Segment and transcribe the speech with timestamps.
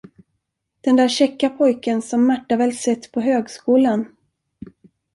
[0.85, 4.09] Den där käcka pojken som Märta väl sett på högskolan?